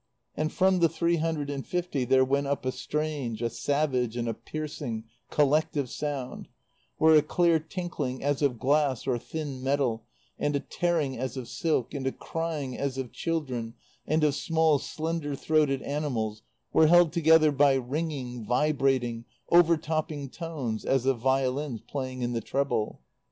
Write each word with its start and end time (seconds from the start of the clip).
And 0.35 0.51
from 0.51 0.79
the 0.79 0.89
three 0.89 1.17
hundred 1.17 1.51
and 1.51 1.63
fifty 1.63 2.05
there 2.05 2.25
went 2.25 2.47
up 2.47 2.65
a 2.65 2.71
strange, 2.71 3.39
a 3.43 3.51
savage 3.51 4.17
and 4.17 4.27
a 4.27 4.33
piercing 4.33 5.03
collective 5.29 5.91
sound, 5.91 6.47
where 6.97 7.13
a 7.13 7.21
clear 7.21 7.59
tinkling 7.59 8.23
as 8.23 8.41
of 8.41 8.57
glass 8.57 9.05
or 9.05 9.19
thin 9.19 9.61
metal, 9.61 10.03
and 10.39 10.55
a 10.55 10.59
tearing 10.59 11.19
as 11.19 11.37
of 11.37 11.47
silk, 11.47 11.93
and 11.93 12.07
a 12.07 12.11
crying 12.11 12.75
as 12.75 12.97
of 12.97 13.11
children 13.11 13.75
and 14.07 14.23
of 14.23 14.33
small, 14.33 14.79
slender 14.79 15.35
throated 15.35 15.83
animals 15.83 16.41
were 16.73 16.87
held 16.87 17.13
together 17.13 17.51
by 17.51 17.75
ringing, 17.75 18.43
vibrating, 18.43 19.25
overtopping 19.51 20.31
tones 20.31 20.83
as 20.83 21.05
of 21.05 21.19
violins 21.19 21.79
playing 21.79 22.23
in 22.23 22.33
the 22.33 22.41
treble. 22.41 23.01